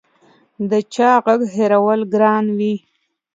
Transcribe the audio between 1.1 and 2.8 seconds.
غږ هېرول ګران وي